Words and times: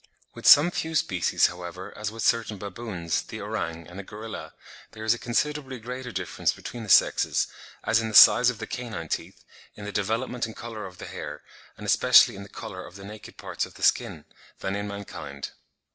With 0.33 0.47
some 0.47 0.71
few 0.71 0.95
species, 0.95 1.45
however, 1.45 1.95
as 1.95 2.11
with 2.11 2.23
certain 2.23 2.57
baboons, 2.57 3.21
the 3.21 3.39
orang 3.39 3.85
and 3.87 3.99
the 3.99 4.03
gorilla, 4.03 4.55
there 4.93 5.03
is 5.03 5.13
a 5.13 5.19
considerably 5.19 5.77
greater 5.77 6.11
difference 6.11 6.53
between 6.53 6.81
the 6.81 6.89
sexes, 6.89 7.45
as 7.83 8.01
in 8.01 8.07
the 8.09 8.15
size 8.15 8.49
of 8.49 8.57
the 8.57 8.65
canine 8.65 9.09
teeth, 9.09 9.43
in 9.75 9.85
the 9.85 9.91
development 9.91 10.47
and 10.47 10.55
colour 10.55 10.87
of 10.87 10.97
the 10.97 11.05
hair, 11.05 11.43
and 11.77 11.85
especially 11.85 12.35
in 12.35 12.41
the 12.41 12.49
colour 12.49 12.83
of 12.83 12.95
the 12.95 13.05
naked 13.05 13.37
parts 13.37 13.63
of 13.63 13.75
the 13.75 13.83
skin, 13.83 14.25
than 14.61 14.75
in 14.75 14.87
mankind. 14.87 15.51